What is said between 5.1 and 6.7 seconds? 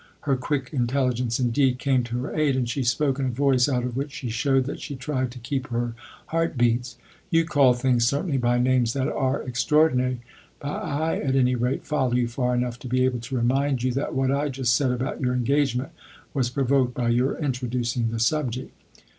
to keep her heart